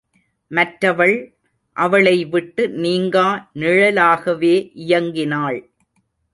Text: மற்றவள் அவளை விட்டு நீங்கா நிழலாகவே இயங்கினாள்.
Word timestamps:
மற்றவள் 0.51 1.13
அவளை 1.77 2.25
விட்டு 2.25 2.63
நீங்கா 2.69 3.27
நிழலாகவே 3.55 4.55
இயங்கினாள். 4.87 5.59